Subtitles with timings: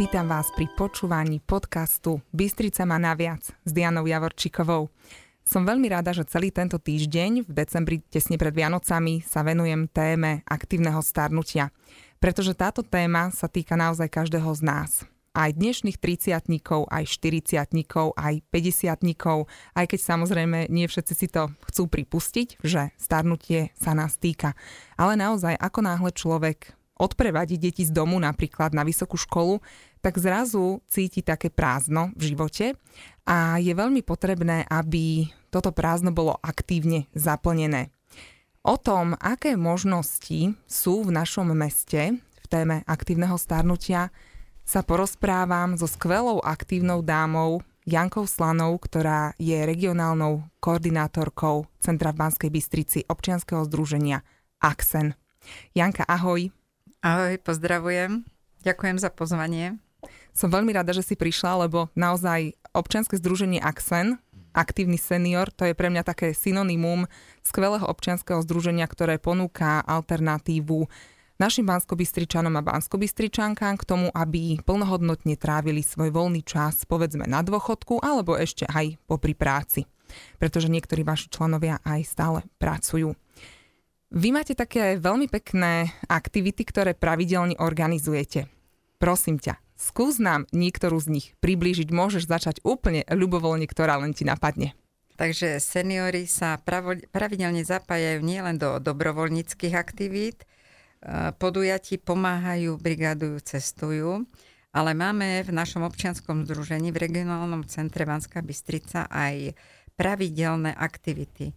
[0.00, 4.88] Vítam vás pri počúvaní podcastu Bystrica má naviac s Dianou Javorčikovou.
[5.44, 10.40] Som veľmi rada, že celý tento týždeň v decembri tesne pred Vianocami sa venujem téme
[10.48, 11.68] aktívneho starnutia,
[12.16, 14.90] pretože táto téma sa týka naozaj každého z nás
[15.36, 16.32] aj dnešných 30
[16.88, 17.60] aj 40
[18.16, 19.04] aj 50
[19.76, 24.58] aj keď samozrejme nie všetci si to chcú pripustiť, že starnutie sa nás týka.
[24.96, 29.64] Ale naozaj, ako náhle človek odprevadí deti z domu napríklad na vysokú školu,
[30.04, 32.76] tak zrazu cíti také prázdno v živote
[33.24, 37.88] a je veľmi potrebné, aby toto prázdno bolo aktívne zaplnené.
[38.60, 44.12] O tom, aké možnosti sú v našom meste v téme aktívneho starnutia,
[44.68, 52.50] sa porozprávam so skvelou aktívnou dámou Jankou Slanou, ktorá je regionálnou koordinátorkou Centra v Banskej
[52.52, 54.20] Bystrici občianskeho združenia
[54.60, 55.16] AXEN.
[55.72, 56.59] Janka, ahoj.
[57.00, 58.28] Ahoj, pozdravujem.
[58.60, 59.80] Ďakujem za pozvanie.
[60.36, 64.20] Som veľmi rada, že si prišla, lebo naozaj občianske združenie AXEN,
[64.52, 67.08] aktívny senior, to je pre mňa také synonymum
[67.40, 70.84] skvelého občianskeho združenia, ktoré ponúka alternatívu
[71.40, 78.04] našim banskobystričanom a banskobystričankám k tomu, aby plnohodnotne trávili svoj voľný čas, povedzme na dôchodku,
[78.04, 79.88] alebo ešte aj popri práci.
[80.36, 83.16] Pretože niektorí vaši členovia aj stále pracujú.
[84.10, 88.50] Vy máte také veľmi pekné aktivity, ktoré pravidelne organizujete.
[88.98, 91.94] Prosím ťa, skús nám niektorú z nich priblížiť.
[91.94, 94.74] Môžeš začať úplne ľubovoľne, ktorá len ti napadne.
[95.14, 96.58] Takže seniory sa
[97.14, 100.42] pravidelne zapájajú nielen do dobrovoľníckých aktivít,
[101.38, 104.26] podujatí pomáhajú, brigadujú, cestujú.
[104.74, 109.54] Ale máme v našom občianskom združení v regionálnom centre Banská Bystrica aj
[109.94, 111.54] pravidelné aktivity.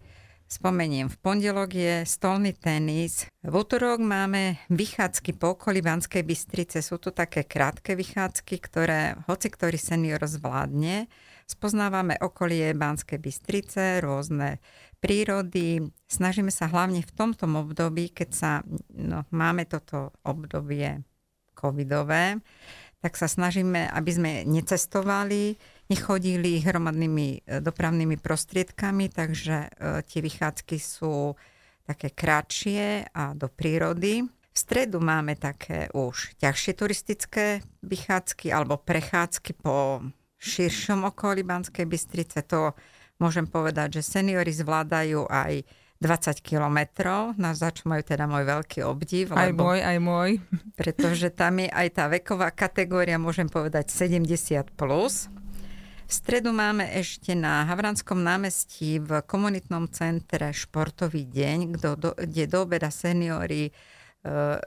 [0.47, 6.85] Spomeniem, v pondelok je stolný tenis, v útorok máme vychádzky po okolí Banskej Bystrice.
[6.85, 11.09] Sú to také krátke vychádzky, ktoré hoci ktorý senior zvládne.
[11.43, 14.63] Spoznávame okolie Banskej Bystrice, rôzne
[15.03, 15.83] prírody.
[16.07, 18.51] Snažíme sa hlavne v tomto období, keď sa
[18.95, 21.03] no, máme toto obdobie
[21.51, 22.39] covidové,
[23.03, 25.59] tak sa snažíme, aby sme necestovali,
[25.91, 29.69] nechodili hromadnými e, dopravnými prostriedkami, takže e,
[30.07, 31.35] tie vychádzky sú
[31.83, 34.23] také kratšie a do prírody.
[34.23, 39.99] V stredu máme také už ťažšie turistické vychádzky alebo prechádzky po
[40.39, 42.39] širšom okolí Banskej Bystrice.
[42.47, 42.71] To
[43.19, 45.67] môžem povedať, že seniory zvládajú aj
[46.03, 49.31] 20 kilometrov, na za čo majú teda môj veľký obdiv.
[49.31, 50.29] Aj lebo, môj, aj môj.
[50.79, 54.75] Pretože tam je aj tá veková kategória, môžem povedať 70+.
[54.75, 55.31] Plus.
[56.03, 61.57] V stredu máme ešte na Havranskom námestí v komunitnom centre športový deň,
[62.19, 63.71] kde do obeda seniory e,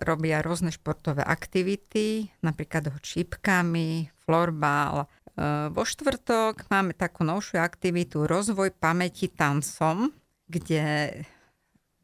[0.03, 8.25] robia rôzne športové aktivity, napríklad ho čípkami, florbal, Eh, vo štvrtok máme takú novšiu aktivitu
[8.25, 10.09] Rozvoj pamäti tancom,
[10.47, 11.11] kde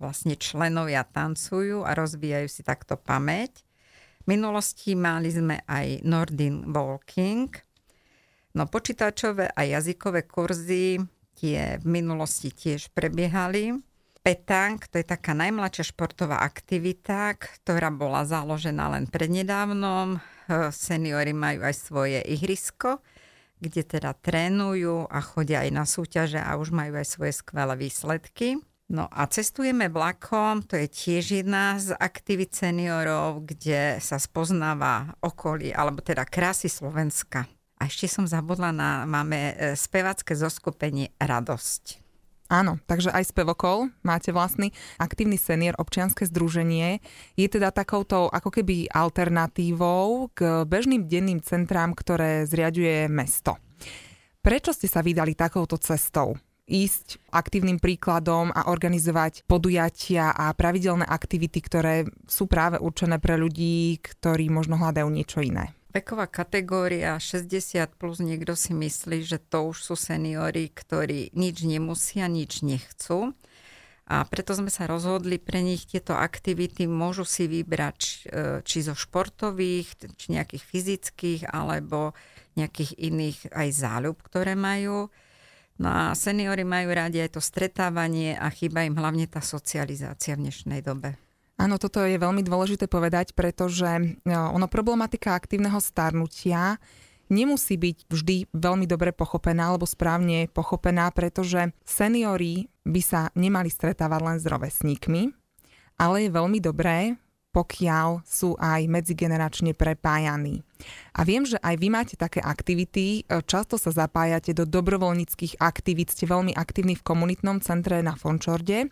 [0.03, 3.63] vlastne členovia tancujú a rozvíjajú si takto pamäť.
[4.27, 7.51] V minulosti mali sme aj Nordin Walking,
[8.55, 11.03] no počítačové a jazykové kurzy
[11.39, 13.79] tie v minulosti tiež prebiehali.
[14.23, 20.23] Petang, to je taká najmladšia športová aktivita, ktorá bola založená len prednedávnom.
[20.71, 23.03] Seniory majú aj svoje ihrisko
[23.63, 28.59] kde teda trénujú a chodia aj na súťaže a už majú aj svoje skvelé výsledky.
[28.91, 35.73] No a cestujeme vlakom, to je tiež jedna z aktivít seniorov, kde sa spoznáva okolie,
[35.73, 37.49] alebo teda krásy Slovenska.
[37.81, 42.03] A ešte som zabudla na, máme e, spevacké zoskupenie Radosť.
[42.53, 47.01] Áno, takže aj spevokol máte vlastný aktívny senior občianske združenie.
[47.33, 53.57] Je teda takouto ako keby alternatívou k bežným denným centrám, ktoré zriaduje mesto.
[54.45, 56.37] Prečo ste sa vydali takouto cestou?
[56.63, 63.99] ísť aktívnym príkladom a organizovať podujatia a pravidelné aktivity, ktoré sú práve určené pre ľudí,
[63.99, 69.93] ktorí možno hľadajú niečo iné veková kategória 60 plus niekto si myslí, že to už
[69.93, 73.37] sú seniory, ktorí nič nemusia, nič nechcú.
[74.09, 78.29] A preto sme sa rozhodli pre nich tieto aktivity môžu si vybrať
[78.67, 82.13] či zo športových, či nejakých fyzických, alebo
[82.59, 85.09] nejakých iných aj záľub, ktoré majú.
[85.81, 90.51] No a seniory majú radi aj to stretávanie a chýba im hlavne tá socializácia v
[90.51, 91.17] dnešnej dobe.
[91.63, 94.03] Áno, toto je veľmi dôležité povedať, pretože e,
[94.35, 96.83] ono problematika aktívneho starnutia
[97.31, 104.21] nemusí byť vždy veľmi dobre pochopená alebo správne pochopená, pretože seniory by sa nemali stretávať
[104.27, 105.23] len s rovesníkmi,
[106.03, 107.15] ale je veľmi dobré
[107.53, 110.65] pokiaľ sú aj medzigeneračne prepájaní.
[111.13, 116.17] A viem, že aj vy máte také aktivity, e, často sa zapájate do dobrovoľníckých aktivít,
[116.17, 118.89] ste veľmi aktívni v komunitnom centre na Fončorde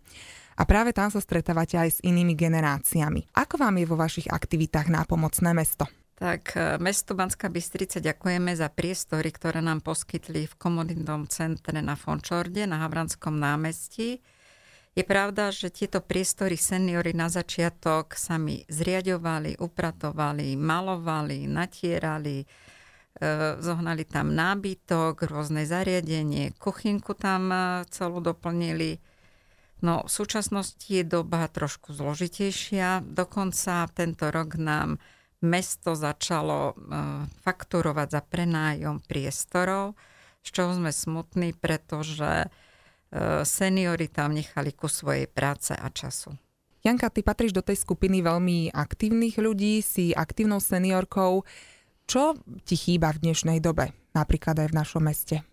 [0.61, 3.33] a práve tam sa stretávate aj s inými generáciami.
[3.33, 5.89] Ako vám je vo vašich aktivitách nápomocné mesto?
[6.21, 11.97] Tak e, mesto Banská Bystrica ďakujeme za priestory, ktoré nám poskytli v komunitnom centre na
[11.97, 14.21] Fončorde na Havranskom námestí.
[14.93, 22.47] Je pravda, že tieto priestory seniory na začiatok sami zriadovali, upratovali, malovali, natierali, e,
[23.65, 29.01] zohnali tam nábytok, rôzne zariadenie, kuchynku tam e, celú doplnili.
[29.81, 33.01] No v súčasnosti je doba trošku zložitejšia.
[33.05, 35.01] Dokonca tento rok nám
[35.41, 36.73] mesto začalo e,
[37.41, 39.97] fakturovať za prenájom priestorov,
[40.45, 42.49] z čoho sme smutní, pretože e,
[43.49, 46.37] seniory tam nechali ku svojej práce a času.
[46.81, 51.45] Janka, ty patríš do tej skupiny veľmi aktívnych ľudí, si aktívnou seniorkou.
[52.09, 55.45] Čo ti chýba v dnešnej dobe, napríklad aj v našom meste?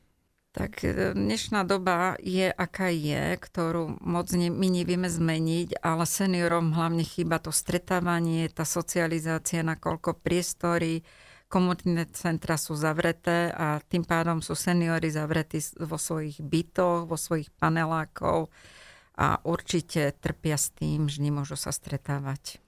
[0.55, 6.73] Tak e, dnešná doba je, aká je, ktorú moc ne, my nevieme zmeniť, ale seniorom
[6.73, 11.03] hlavne chýba to stretávanie, tá socializácia, nakoľko priestory,
[11.47, 17.51] komunitné centra sú zavreté a tým pádom sú seniory zavretí vo svojich bytoch, vo svojich
[17.55, 18.51] panelákov
[19.17, 22.59] a určite trpia s tým, že nemôžu sa stretávať.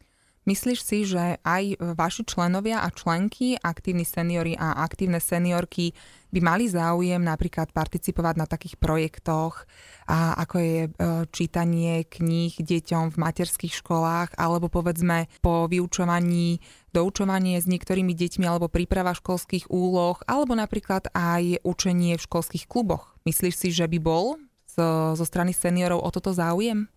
[0.47, 5.91] Myslíš si, že aj vaši členovia a členky, aktívni seniory a aktívne seniorky
[6.30, 9.65] by mali záujem napríklad participovať na takých projektoch,
[10.09, 10.89] a ako je e,
[11.30, 18.74] čítanie kníh deťom v materských školách, alebo povedzme po vyučovaní doučovanie s niektorými deťmi alebo
[18.74, 23.13] príprava školských úloh, alebo napríklad aj učenie v školských kluboch.
[23.25, 26.89] Myslíš si, že by bol zo, zo strany seniorov o toto záujem?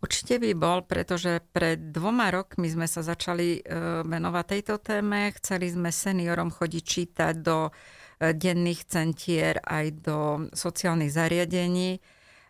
[0.00, 3.62] Určite by bol, pretože pred dvoma rokmi sme sa začali e,
[4.08, 5.28] venovať tejto téme.
[5.36, 7.70] Chceli sme seniorom chodiť čítať do e,
[8.32, 10.18] denných centier aj do
[10.56, 12.00] sociálnych zariadení,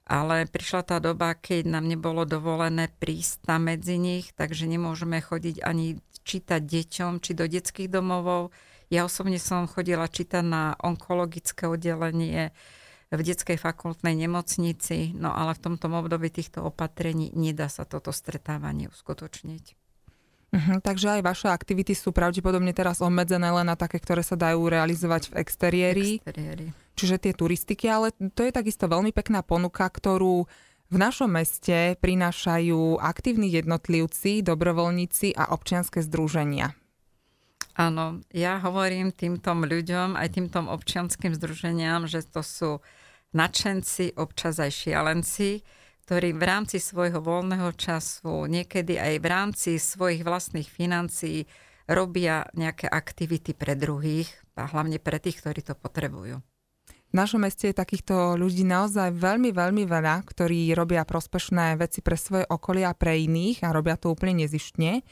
[0.06, 5.66] ale prišla tá doba, keď nám nebolo dovolené prísť tam medzi nich, takže nemôžeme chodiť
[5.66, 8.54] ani čítať deťom či do detských domovov.
[8.94, 12.54] Ja osobne som chodila čítať na onkologické oddelenie,
[13.10, 18.86] v detskej fakultnej nemocnici, no ale v tomto období týchto opatrení nedá sa toto stretávanie
[18.86, 19.64] uskutočniť.
[20.50, 24.66] Uh-huh, takže aj vaše aktivity sú pravdepodobne teraz obmedzené len na také, ktoré sa dajú
[24.66, 26.08] realizovať v exteriéri.
[26.18, 26.66] exteriéri.
[26.98, 30.50] Čiže tie turistiky, ale to je takisto veľmi pekná ponuka, ktorú
[30.90, 36.74] v našom meste prinášajú aktívni jednotlivci, dobrovoľníci a občianske združenia.
[37.78, 42.70] Áno, ja hovorím týmto ľuďom, aj týmto občianským združeniam, že to sú
[43.32, 45.62] nadšenci, občas aj šialenci,
[46.04, 51.46] ktorí v rámci svojho voľného času, niekedy aj v rámci svojich vlastných financií
[51.86, 54.26] robia nejaké aktivity pre druhých
[54.58, 56.42] a hlavne pre tých, ktorí to potrebujú.
[57.10, 62.14] V našom meste je takýchto ľudí naozaj veľmi, veľmi veľa, ktorí robia prospešné veci pre
[62.14, 65.02] svoje okolie a pre iných a robia to úplne nezištne.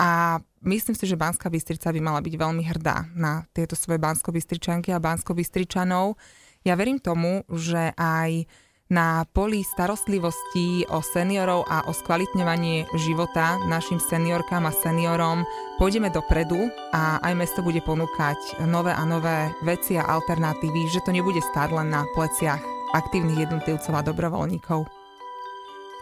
[0.00, 4.90] A myslím si, že Banská Bystrica by mala byť veľmi hrdá na tieto svoje Bansko-Bystričanky
[4.94, 6.18] a Bansko-Bystričanov,
[6.66, 8.44] ja verím tomu, že aj
[8.88, 15.44] na poli starostlivosti o seniorov a o skvalitňovanie života našim seniorkám a seniorom
[15.76, 21.12] pôjdeme dopredu a aj mesto bude ponúkať nové a nové veci a alternatívy, že to
[21.12, 22.60] nebude stáť len na pleciach
[22.96, 24.88] aktívnych jednotlivcov a dobrovoľníkov.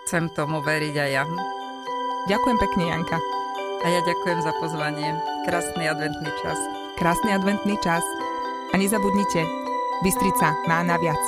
[0.06, 1.26] Chcem tomu veriť aj ja.
[2.30, 3.18] Ďakujem pekne, Janka.
[3.86, 5.14] A ja ďakujem za pozvanie.
[5.46, 6.58] Krásny adventný čas.
[6.98, 8.02] Krásny adventný čas.
[8.74, 9.46] A nezabudnite,
[10.02, 11.22] Bystrica má naviac.